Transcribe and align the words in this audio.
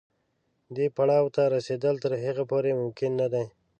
دې 0.75 0.87
پړاو 0.95 1.33
ته 1.35 1.41
رسېدل 1.55 1.95
تر 2.03 2.11
هغې 2.23 2.43
پورې 2.51 2.71
ممکن 2.81 3.11
نه 3.21 3.27
دي. 3.33 3.45